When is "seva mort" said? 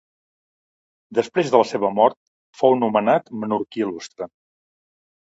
1.71-2.17